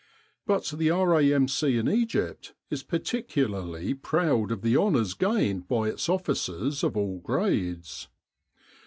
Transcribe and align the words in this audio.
But 0.47 0.63
the 0.65 0.89
R.A.M.C. 0.89 1.77
in 1.77 1.87
Egypt 1.87 2.55
is 2.71 2.81
particularly 2.81 3.93
proud 3.93 4.51
of 4.51 4.63
the 4.63 4.75
honours 4.75 5.13
gained 5.13 5.67
by 5.67 5.89
its 5.89 6.09
officers 6.09 6.83
of 6.83 6.97
all 6.97 7.19
grades. 7.19 8.07